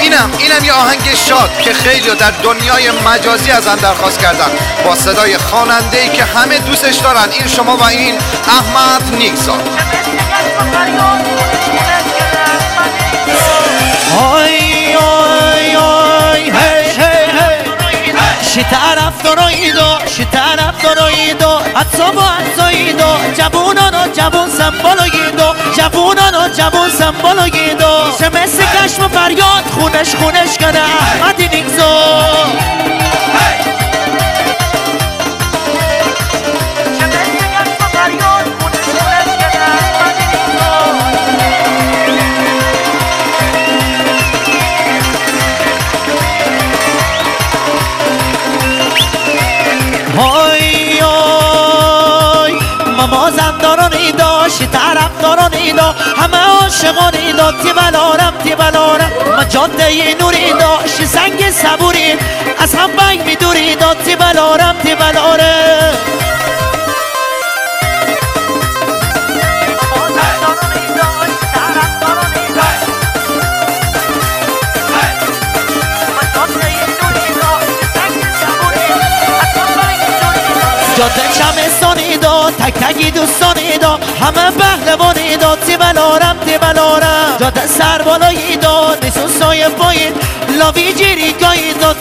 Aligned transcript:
اینم 0.00 0.30
اینم 0.38 0.64
یه 0.64 0.72
آهنگ 0.72 1.14
شاد 1.14 1.60
که 1.60 1.72
خیلی 1.72 2.10
در 2.14 2.30
دنیای 2.30 2.90
مجازی 2.90 3.50
از 3.50 3.64
درخواست 3.64 4.18
کردن. 4.18 4.50
با 4.84 4.94
صدای 4.94 5.38
خواننده 5.38 5.98
ای 5.98 6.08
که 6.08 6.24
همه 6.24 6.58
دوستش 6.58 6.96
دارن 6.96 7.30
این 7.32 7.46
شما 7.46 7.76
و 7.76 7.82
این 7.82 8.18
احمد 8.48 9.14
نیکزا 9.14 9.58
آی 14.20 14.94
آی 14.94 15.76
آی 15.76 16.42
هی 16.42 16.50
هی 16.50 17.32
هی. 17.38 18.12
شی 19.28 19.34
طرف 19.34 19.36
داراییدو 19.36 20.08
شی 20.16 20.24
طرف 20.24 20.82
داراییدو 20.82 21.60
اصابو 21.76 22.20
ازاییدو 22.20 23.10
جوونانو 23.38 24.12
جوون 24.12 24.50
سمبالاییدو 24.50 25.54
جوونانو 25.76 26.48
جوون 26.48 26.90
سمبالاییدو 26.90 27.92
شمس 28.18 28.58
کشم 28.60 29.08
فریاد 29.08 29.64
خونش 29.70 30.14
خونش 30.14 30.58
کنه. 30.58 30.80
احمدی 30.80 31.48
نیکزو. 31.48 32.37
های 50.18 51.00
آی 51.00 52.52
ماما 52.96 53.30
زندارانی 53.30 54.12
داشتی 54.12 54.66
طرف 54.66 55.22
دارانی 55.22 55.72
دا 55.72 55.94
همه 56.16 56.38
عاشقانی 56.38 57.32
دا 57.32 57.52
تی 57.52 57.72
بلارم 57.72 58.32
تی 58.44 58.54
بلارم 58.54 59.10
ما 59.36 59.44
جاده 59.44 60.16
نوری 60.20 60.52
داشتی 60.60 61.06
سنگ 61.06 61.50
صبوری 61.50 62.12
از 62.58 62.74
هم 62.74 62.90
بنگ 62.98 63.26
میدوری 63.26 63.74
دا 63.74 63.94
تی 63.94 64.16
بلارم 64.16 64.76
تی 64.82 64.94
بلارم 64.94 65.57
جاده 80.98 81.22
چمستانی 81.38 82.16
دا 82.16 82.50
تک 82.50 82.74
تکی 82.74 83.10
دوستانی 83.10 83.78
دا 83.80 83.98
همه 84.20 84.50
پهلوانی 84.50 85.36
دا 85.36 85.56
تی 85.56 85.76
بلارم 85.76 86.36
تی 86.46 86.58
بلارم. 86.58 87.36
جاده 87.40 87.66
سر 87.66 88.02
بالایی 88.02 88.56
دا 88.56 88.94
نیسون 89.02 89.28
سایه 89.40 89.68
پایین. 89.68 90.12
لاوی 90.58 90.92
جیری 90.92 91.32
گایی 91.32 91.72
دا 91.72 91.94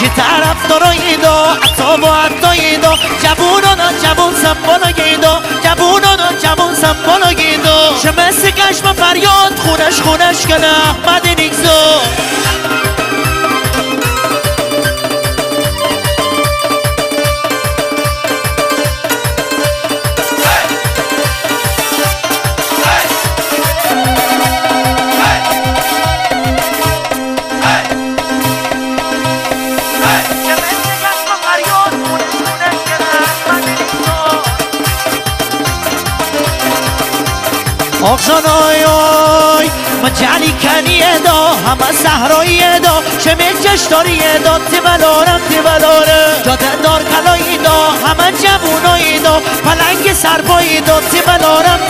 شی 0.00 0.08
طرف 0.08 0.68
دارایی 0.68 1.16
دا 1.16 1.44
عطا 1.52 1.96
و 1.96 2.06
عطایید 2.06 2.80
جوونانا 3.22 3.92
جوون 4.02 4.34
سمبالایید 4.34 5.26
جوونانا 5.64 6.32
جوون 6.42 6.74
سمبالایید 6.74 7.66
شمس 8.02 8.44
کشم 8.44 8.92
فریاد 8.92 9.58
خونش 9.58 10.00
خونش 10.00 10.46
کنه 10.46 10.66
احمد 10.66 11.26
آقزان 38.10 38.46
آی 38.46 38.84
آی 38.84 39.70
من 40.02 40.12
جلی 40.14 40.52
کنیه 40.62 41.18
دا 41.24 41.46
همه 41.66 41.92
صحراییه 41.92 42.78
دا 42.78 43.02
شمی 43.24 43.44
جشتاریه 43.64 44.38
دا 44.44 44.58
تی 44.58 44.80
بلارم 44.80 45.40
تی 45.48 45.60
بلاره 45.60 46.42
جاده 46.44 46.76
دار 46.82 47.02
کلایی 47.02 47.58
دا 47.58 47.90
همه 48.06 48.32
جوونایی 48.32 49.18
دا 49.18 49.40
پلنگ 49.64 50.12
سربایی 50.12 50.80
دا 50.80 51.00
تی 51.00 51.20
بلارم. 51.20 51.80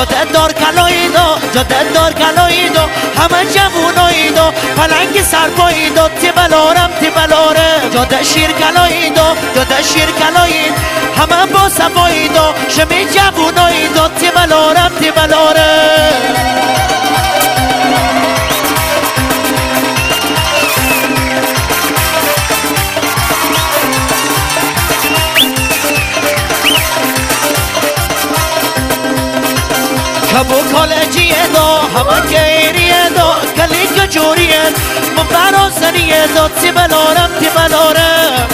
جاده 0.00 0.24
دار 0.24 0.52
کلایی 0.52 1.08
دا 1.08 1.38
جاده 1.54 1.92
دار 1.94 2.12
کلایی 2.12 2.68
دا 2.68 2.84
همه 3.18 3.44
جوونایی 3.54 4.30
دا 4.30 4.50
پلنگ 4.76 5.22
سرپایی 5.22 5.90
دا 5.90 6.08
تی 6.08 6.32
بلارم 6.32 6.90
تی 7.00 7.10
بلاره 7.10 7.70
جاده 7.94 8.22
شیر 8.22 8.50
کلایی 8.52 9.10
دا 9.10 9.36
جاده 9.54 9.82
شیر 9.82 10.10
کلایی 10.20 10.64
همه 11.18 11.46
با 11.52 11.68
صفایی 11.68 12.28
دا 12.28 12.54
شمی 12.68 13.04
جوونایی 13.14 13.88
دا 13.88 14.08
تی 14.08 14.30
بلارم 14.30 14.92
تی 15.00 15.10
بلاره 15.10 15.69
کبو 30.32 30.58
کالجیه 30.72 31.46
دا 31.54 31.66
همه 31.94 32.20
گیریه 32.28 33.08
دا 33.16 33.36
کلیک 33.56 34.10
جوریه 34.10 34.62
من 35.16 35.24
برا 35.24 35.70
سریه 35.80 36.26
دا 36.34 36.48
تی 36.48 36.70
بلارم 36.72 37.30
تی 37.40 37.48
بلارم. 37.48 38.48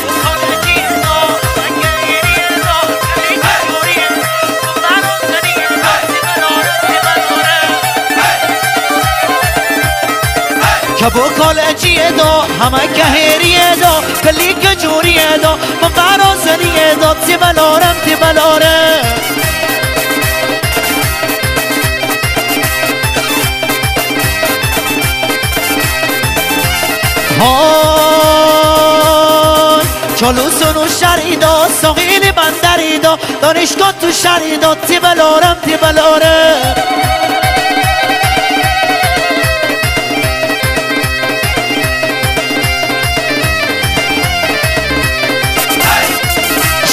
کبو 11.01 11.29
کالجیه 11.39 12.11
دا 12.11 12.41
همه 12.61 12.87
گهریه 12.87 13.77
دا 13.83 14.03
کلیک 14.25 14.79
جوریه 14.83 15.39
دا 15.43 15.57
من 15.83 15.89
برا 15.89 16.31
سریه 16.45 16.95
دا 16.95 17.15
تی 17.27 17.37
بلارم 17.37 17.97
تی 18.05 18.15
بلارم. 18.15 19.16
های. 27.41 28.97
چلو 30.17 30.51
سنو 30.51 30.89
شریدا 31.01 31.69
ساقین 31.83 32.33
بندریدا. 32.37 33.19
دانشگاه 33.43 33.93
تو 34.01 34.13
شریدا 34.13 34.75
تی 34.75 34.99
بلارم 34.99 35.57
تی 35.65 35.77
بلارم 35.77 36.75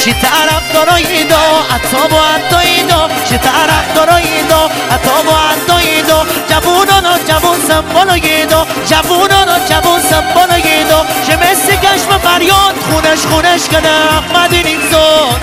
شی 0.03 0.13
طرف 0.13 0.73
دارایی 0.73 1.23
دا 1.23 1.35
عطا 1.75 2.07
با 2.07 2.25
عطایی 2.25 2.83
دا 2.83 3.09
شی 3.29 3.37
طرف 3.37 3.93
دارایی 3.95 4.43
دا 4.49 4.65
عطا 4.65 5.21
با 5.25 5.37
عطایی 5.37 6.01
دا 6.01 6.25
جوونانا 6.49 7.17
جوون 7.27 7.59
سمبالایی 7.67 8.45
دا 8.45 8.67
جوونانا 8.89 9.59
جوون 9.69 9.92
خونش 13.13 13.25
خونش 13.25 13.61
کنم 13.67 14.23
مدینی 14.35 14.77
زون 14.91 15.39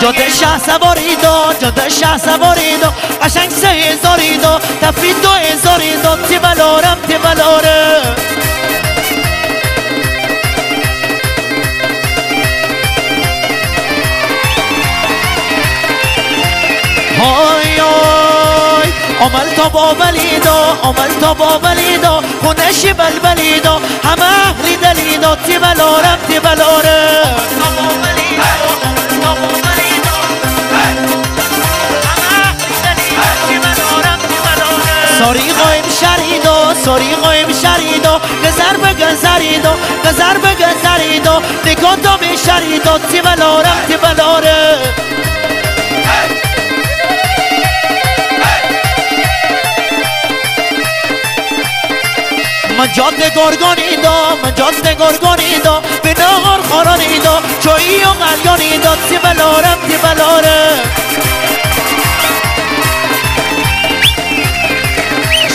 جاده 0.00 0.28
شه 0.30 0.58
سواری 0.58 1.16
دو 1.16 1.52
جاده 1.60 1.88
شه 1.88 2.18
سواری 2.18 2.76
دو 2.76 2.88
قشنگ 3.22 3.50
سه 3.50 3.68
هزاری 3.68 4.38
دو 4.38 4.58
تفرید 4.82 5.22
دو 5.22 5.30
هزاری 5.30 5.96
دو 5.96 6.16
تی 6.28 6.38
بلارم 6.38 6.98
تی 7.08 7.18
بلارم. 7.18 7.95
های 19.20 19.28
عمل 19.28 19.54
تا 19.56 19.68
با 19.68 19.96
ولیدو 20.00 20.50
عمل 20.84 21.20
تا 21.20 21.34
با 21.34 21.58
ولیدو 21.62 22.20
خونش 22.42 22.86
بلبلیدو 22.86 23.80
همه 24.04 24.22
اهلی 24.22 24.76
دلیدو 24.76 25.34
تی 25.46 25.58
بلارم 25.58 26.18
تی 26.28 26.40
بلاره 26.40 27.22
ساری 35.18 35.52
قایم 35.52 35.84
شریدو 36.00 36.74
ساری 36.84 37.14
قایم 37.14 37.48
شریدو 37.52 38.18
گذر 38.44 38.76
به 38.76 38.94
گذریدو 38.94 39.70
گذر 40.04 40.38
به 40.38 40.54
گذریدو 40.54 41.40
نگاه 41.66 41.96
تو 41.96 42.16
به 42.16 42.36
شریدو 42.46 42.98
تی 43.10 43.20
بلارم 43.20 45.05
من 52.78 52.92
جاده 52.92 53.30
گرگانی 53.36 53.96
دا 54.02 54.36
من 54.44 54.54
جاده 54.54 54.94
گرگانی 54.94 55.58
دا 55.64 55.82
به 56.02 56.14
نهار 56.18 56.62
خارانی 56.62 57.18
دا 57.18 57.42
چایی 57.60 58.04
و 58.04 58.08
قلیانی 58.08 58.78
دا 58.78 58.96
تی 59.08 59.18
بلارم 59.18 59.78
تی 59.88 59.96
بلاره 59.96 60.68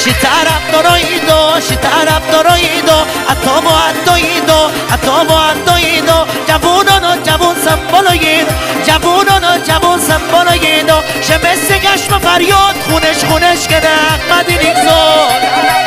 شی 0.04 0.14
طرف 0.14 0.72
دارایی 0.72 1.20
دا 1.28 1.60
شی 1.70 1.76
طرف 1.76 2.32
دارایی 2.32 2.82
دا 2.82 3.06
اتا 3.30 3.62
با 3.62 3.72
اتایی 3.90 4.40
دا 4.48 4.72
اتا 4.94 5.24
با 5.24 5.44
اتایی 5.44 6.02
دا 6.02 6.28
جوونان 6.48 7.06
و 7.06 7.22
جوون 7.24 7.56
سنبالایی 7.66 8.46
جوونان 8.88 9.44
و 9.44 9.58
جوون 9.68 10.00
سنبالایی 10.00 10.84
دا 10.84 11.04
شمس 11.22 11.72
گشم 11.72 12.20
فریاد 12.20 12.76
خونش 12.90 13.26
خونش 13.26 13.68
که 13.68 13.82
احمدی 13.88 14.54
نیکزاد. 14.54 15.81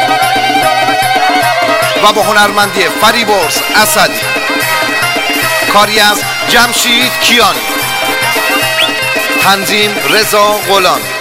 و 2.04 2.12
با 2.12 2.22
هنرمندی 2.22 2.80
فریبرز 2.80 3.60
اسدی. 3.76 4.20
کاری 5.72 6.00
از 6.00 6.22
جمشید 6.48 7.12
کیانی. 7.20 7.58
تنظیم 9.42 9.90
رضا 10.10 10.58
غلامی. 10.68 11.13